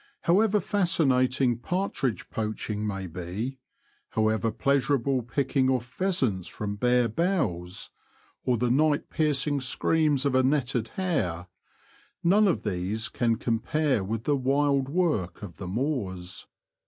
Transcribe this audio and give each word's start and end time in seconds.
However 0.21 0.59
fascinating 0.59 1.59
partridge 1.59 2.31
poaching 2.31 2.87
may 2.87 3.05
be; 3.05 3.59
however 4.09 4.49
pleasur 4.51 4.95
able 4.97 5.21
picking 5.21 5.69
off 5.69 5.85
pheasants 5.85 6.47
from 6.47 6.75
bare 6.75 7.07
boughs; 7.07 7.91
or 8.43 8.57
the 8.57 8.71
night 8.71 9.11
piercing 9.11 9.61
screams 9.61 10.25
of 10.25 10.33
a 10.33 10.41
netted 10.41 10.87
hare— 10.95 11.45
none 12.33 12.47
of 12.47 12.63
these 12.63 13.09
can 13.09 13.35
compare 13.35 14.03
with 14.03 14.23
the 14.23 14.35
wild 14.35 14.89
work 14.89 15.43
of 15.43 15.57
the 15.57 15.67
moors. 15.67 16.47